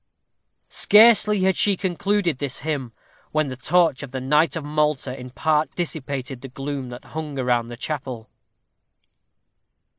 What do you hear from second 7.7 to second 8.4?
chapel.